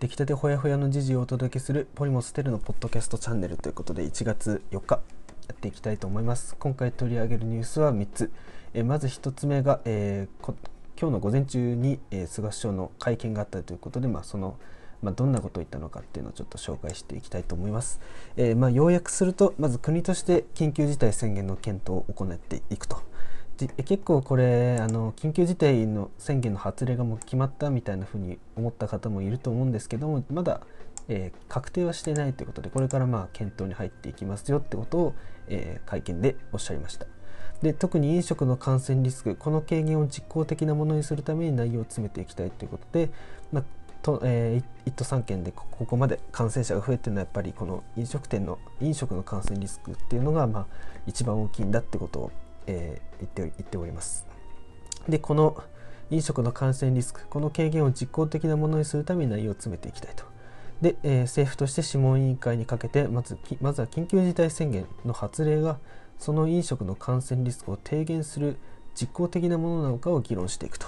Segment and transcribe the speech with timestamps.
[0.00, 4.96] 出来たてほやほやの時事をお届けするポリモステルのポッドキャストチャンネルということで1月4日
[5.48, 8.30] やっていきたいと思います今回取り上げるニュースは3つ
[8.74, 10.54] えまず1つ目が、えー、
[11.00, 14.56] 今日の午前中に、えー、菅首相の会見があったということで、まあ、その
[15.02, 18.00] まあ、どんなことを言ったのかっていうのをちょっと紹介していきたいと思います。
[18.38, 23.02] えー、まあ、要約するとまず国として緊急事態宣言の検討を行っていくと。
[23.56, 30.60] 結構これあの緊急事態の宣言の発令がもう決まったみたいなふうに思った方もいると思うんですけどもまだ、
[31.08, 35.14] えー、確定はしてないということでこれからまあ検討に入っていきますよってことを、
[35.48, 37.06] えー、会見でおっしゃいました。
[37.62, 43.10] で特に飲食の感染リスクこの軽減を実効的なものにするために内容を詰めていきたいということで、
[43.52, 43.64] まあ
[44.02, 50.66] とえー、1都3県でここまで感染者が増えてるのはやっぱりこの飲食店の飲食の感染リスクっていうのがまあ
[51.06, 52.32] 一番大きいんだってことを
[52.66, 54.26] えー、言って言っております。
[55.08, 55.62] でこの
[56.10, 60.24] 飲食の感染リスクこの軽減を実効的なものにするために内容を詰めていきたいと。
[60.80, 65.78] で、えー、政府として諮問委員会にかけてまずまずは緊急事態宣言の発令が
[66.18, 68.56] その飲食の感染リスクを低減する
[68.94, 70.86] 実効的なものなのかを議論していくと。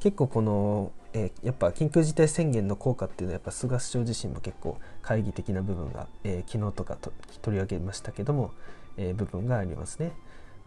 [0.00, 8.52] 結構この、えー、やっぱ緊急事態宣言の効果っていうのはやっぱ菅首相自身も結構懐疑的な部分が、えー、昨日とかと取り上げましたけども、
[8.98, 10.12] えー、部分がありますね。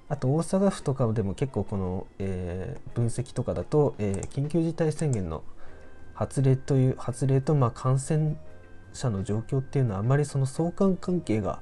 [0.10, 5.44] あと大阪府とかでも結構この、えー、分析とかだと、えー、緊急事態宣言の
[6.14, 8.36] 発令という発令とまあ感染
[8.94, 11.60] 者の状況っていうのはあまりその相関関係が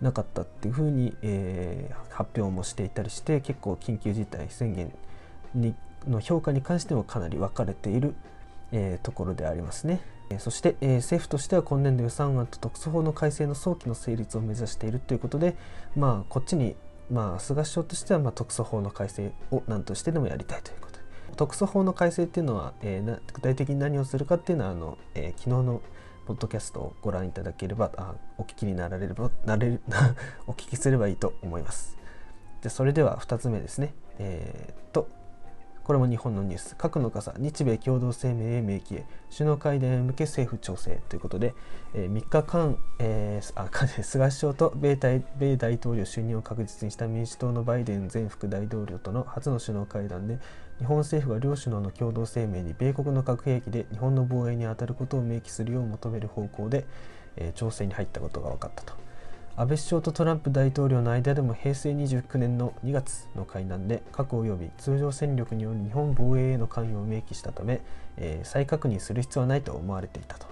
[0.00, 4.92] なかったっていうふうに、えー、発表もしていたりして結構緊急事態宣言
[5.54, 5.74] に
[6.06, 8.14] の評価に関してもかなり分かれている、
[8.70, 10.00] えー、ところでありますね。
[10.38, 15.56] そして、えー、政府としては今年度予算案と特措法の改正の早期の成立を目指しているということで、
[15.96, 16.76] まあ、こっちに
[17.10, 21.04] まあ、菅首相としてはまあ特措法の改正を何としてでもやりたいということで
[21.36, 25.82] 特措法の改正っていうのは、えー、具体的に何をするかっていうのはあの、えー、昨日の
[26.26, 29.80] ポッドキャストをご覧いただければあお聞きになられればなれる
[30.46, 31.96] お聞きすればいいと思います。
[32.62, 33.94] でそれでは2つ目ですね。
[34.18, 35.08] えー、っと
[35.88, 36.76] これも日本のニュース。
[36.76, 39.06] 核の傘日米共同声明へ明記へ。
[39.32, 41.00] 首脳会談へ向け政府調整。
[41.08, 41.54] ということで、
[41.94, 43.70] えー、3日間、えー、あ
[44.04, 50.38] 菅首相と米大米大統領就任を確実にした民主党のバイデン前副大統領との初の首脳会談で
[50.78, 56.84] 日本政府が両首脳の共同声明に米国の核兵器で日本の防衛に当たることを明記するよう求める方向で、
[57.36, 59.07] えー、調整に入ったことが分かったと。
[59.60, 67.80] 安倍首相とトランプ大統領の間でも平成29年の2月の会談で核及び通常戦力による日本防衛への関与を明記したため、
[68.18, 70.46] えー、再確認する必要はないと思われていたと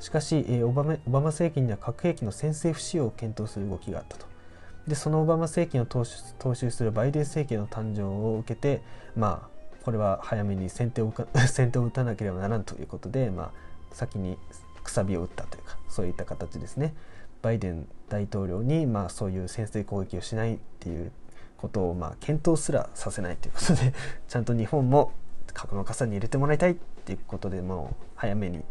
[0.00, 4.26] しかし、えー、オバマ政権には核兵器の先制不使用を検討する動きがあったと
[4.88, 8.82] でそのオバマ政権を踏襲するバイデン政権の誕生を受けて
[9.14, 11.14] まあこれは早めに先手を
[11.46, 13.50] 先手を打たなければならんということで、まあ、
[13.92, 14.36] 先に
[14.82, 16.94] くさびを打ったというかそういった形ですね。
[17.42, 21.12] バイデン大統領に、まあ、そういう先制攻撃をしないっていう
[21.56, 23.92] ことを、まあ、検討すらさせないということで
[24.28, 25.12] ちゃんと日本も
[25.52, 28.62] 核の傘に入れてもらいたいっていうことでもう早めに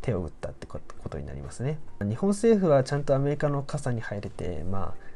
[0.00, 1.78] 手を打ったってことになりますね。
[2.00, 5.08] 日本政府はちゃんとアメリカの傘に入れてまあ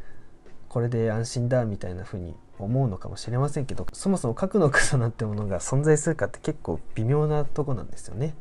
[0.69, 8.35] これで安心だみたいな風に思うのかもしれませんけどそもそも核の傘なんてものが存在するかって結構微妙なとこなんですよね。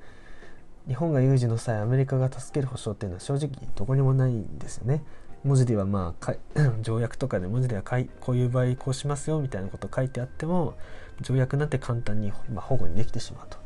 [0.87, 5.03] 日本が有事の際アメリカが助ける保証っていうのは正直どこにもないんですよね。
[5.43, 6.35] 文字ではまあ
[6.81, 7.83] 条約とかで文字では
[8.19, 10.75] こういう場合こうしますよみたいなこと書いてあっても
[11.21, 13.57] 条約なんて簡単に、まあ、保護にできてしまうと。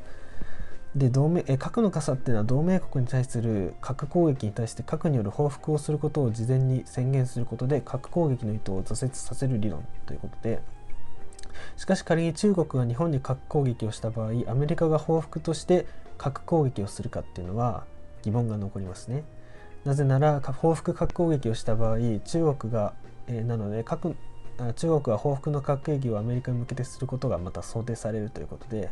[0.95, 10.61] で同盟え核の傘っていうのは同盟国に対する核攻撃に対して核による報復をすることを事前に宣言することで核攻撃の意図を挫折させる理論ということで
[11.75, 15.85] しかし仮に中国が日本に核攻撃をした場合アメリカが報復として
[16.17, 17.85] 核攻撃をするかっていうのは
[18.23, 19.23] 疑問が残りますね。
[19.83, 22.93] なぜなら報復核攻撃をした場合中国が、
[23.27, 24.15] えー、なので核
[24.75, 28.89] 中国は報復の核兵器をアメリカに向けてすることがまた想定されるということで、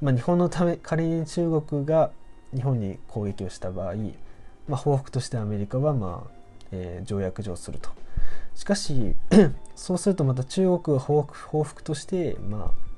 [0.00, 2.12] まあ、日本のため仮に中国が
[2.54, 3.94] 日本に攻撃をした場合、
[4.68, 6.30] まあ、報復としてアメリカは、まあ
[6.70, 7.90] えー、条約上すると。
[8.54, 9.16] しかし
[9.74, 12.91] そうするとまた中国は報復報復として、まあ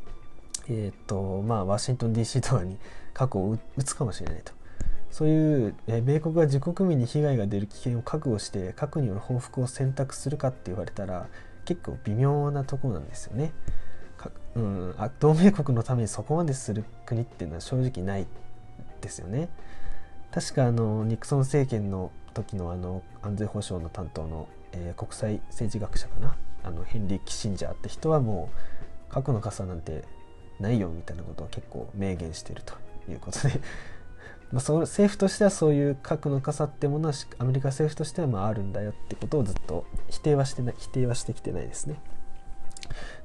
[0.68, 2.78] えーとまあ、ワシントン DC とかに
[3.12, 4.52] 核を撃つかもしれないと。
[5.10, 11.28] そういう、え米国が自国民に被害が出る危険を覚悟して核による報復を選択するかって言われたら
[11.64, 13.52] 結構微妙なところなんですよね。
[14.56, 18.26] うん、あ同盟国のためにそこまでする国っていうのは正直ない
[19.00, 19.48] ですよね。
[20.32, 26.36] 確かあのニクソン政権の時のあの安全保障の担当の、えー、国際政治学者かな？
[26.64, 30.02] あのヘンリー・キシンジャーって人はもう核の傘なんて
[30.60, 32.74] ないよみたいなことを結構明言してると
[33.10, 33.60] いうことで
[34.52, 41.96] まあ、そ政府としてはそういう核の傘ってものはアメリカ政府としてはまああるんだよってことをずっと否定はしてない否定はしてきてないですね。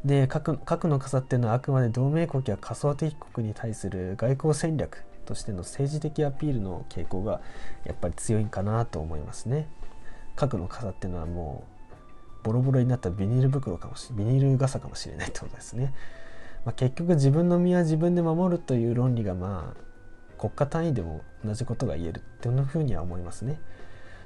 [0.03, 7.41] で核核の傘っていうのはあくまで同盟国や仮想敵国に対する外交戦略としての政治的アピールの傾向が
[7.85, 9.67] やっぱり強いんかなと思いますね。
[10.35, 11.65] 核の傘っていうのはも
[12.41, 15.93] うボロボロになったビニール袋かもしビニール傘かもしれないってことですね。
[16.65, 23.59] まあ、結局自分の身は自分で守るという論理がまあ国家単位でも同じことが言えるっていうふうには思いますね。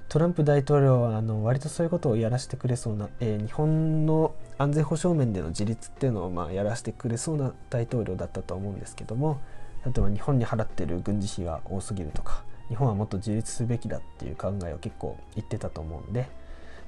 [0.10, 9.42] トランプ大統領はあの割とそういうことをやらせてくれそうな、えー、日本の安全保障面での自立っていうのをまあやらせてくれそうな大統領だったと思うんですけども
[9.86, 16.30] 例えば日本に払ってる軍事費が多すぎるとか日本はもっと自立すべきだっていう考えを結構言ってたと思うんで、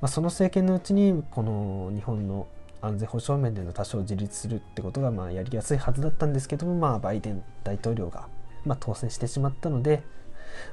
[0.02, 2.48] まあ、その政権のうちにこの日本の
[2.86, 8.28] 安全保障面での多少自立するってことがまあやりやすいはずだったんですけども、まあ、バイデン大統領が
[8.66, 10.04] ま当選してしまったので、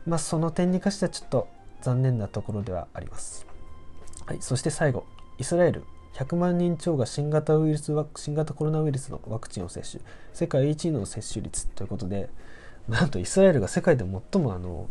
[0.06, 1.48] まあ、その点に関してはちょっと
[1.80, 3.46] 残念なところではあります。
[4.26, 5.04] はい、そして最後、
[5.38, 12.28] イスラエル100万人超が新型ウイルス新型コロナウイルスのワクチンを接種世界1位の接種率ということで
[12.88, 14.88] なんとイスラエルが世界で最もあの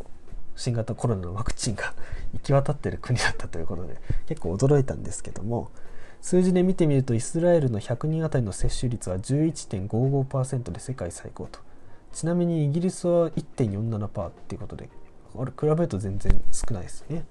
[0.55, 1.93] 新型コロナのワクチンが
[2.33, 3.97] 行き渡ってる国だったということで
[4.27, 5.69] 結構驚いたんですけども
[6.21, 11.59] 数字で見てみるとイスラエルの100人当たりの接種率は11.55%で世界最高と。
[12.13, 14.89] ちなみにイギリスは1.47%っていうことで
[15.37, 17.25] あれ比べると全然少ないですね。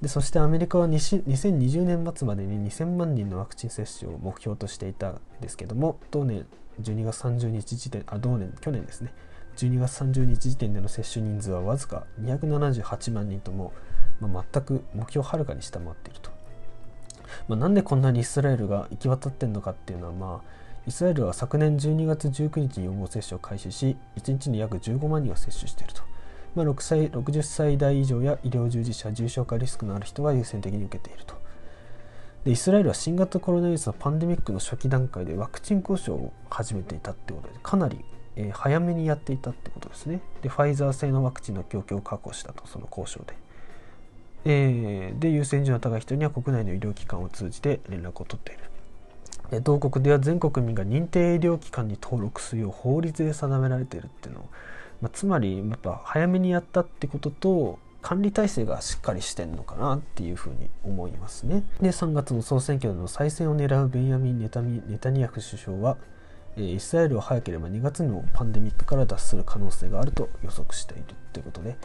[0.00, 6.46] でそしてアメリカは2020年末までに2000万人のワクチン接種を目標としていたんですけども同年
[6.80, 9.12] 12月30日時点あ同年去年ですね。
[9.56, 13.72] 12月30日時点での接種人数はわずか278万人とも、
[14.20, 16.30] まあ、全く目標をはるかに下回っていると、
[17.48, 20.54] まあ、なんでこんなにイスラエルが行き渡ってんのかっていうのはまあ
[20.86, 26.02] イスラエルは昨年12月19日に予防接種を開始し1日に約15万人が接種していると。
[26.54, 31.34] まあ、6歳60歳代以上や医療従事者重症化リスクのある人が優先的に受けていると。
[32.44, 38.04] でイスラエルは新型コロナウイルスのパンデミックの初期段階でワクチン交渉を始めていたってことでかなり、
[38.36, 40.20] えー、早めにやっていたってことですね。
[40.42, 43.34] でファイザー製のワクチンの供給を確保したとその交渉で、
[44.44, 54.48] えー、で優先順位の高い人には国内の医療機関を通じて連絡を取っている同国では全国民が認定医療機関に登録するよう法律で定められているっていうのを
[55.04, 61.62] まあ、つまりやっぱ早めにやったってことと管理体制がしっかりしてんのかなっていうふうに思いますね。
[61.80, 65.98] で3月の総選挙での再選を狙うベンヤミン・ネタネタニヤフ首相は、
[66.56, 71.04] えー、イスラエルは早ければ2月のパンデミックから脱する可能性があると予測している
[71.34, 71.76] ということで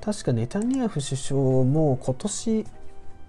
[0.00, 2.66] 確かネタニヤフ首相も今年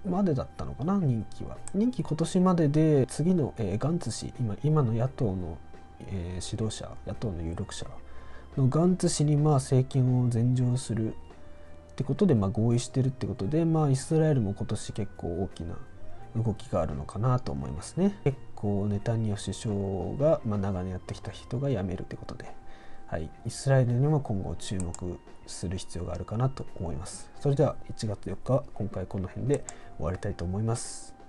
[0.05, 5.57] までだったのかな任期は任期今年までで次の、えー、ガンツ氏今今の野党の、
[5.99, 7.85] えー、指導者野党の有力者
[8.57, 11.13] のガンツ氏にまあ政権を禅譲する
[11.91, 15.77] ってことでまあ合意してるってことで、まあ、イスラエルも今年結構大きな
[16.35, 18.17] 動きがあるのかなと思いますね。
[18.23, 19.75] 結構ネタニヤフ首相
[20.17, 22.45] が、まあ、長年やってきた人が辞めるってことで、
[23.11, 27.29] はい、イスラエルにも今後注目する必要があるかなと思います。
[27.41, 29.65] それでは1月4日今回この辺で
[29.97, 31.20] 終わりたいと思います。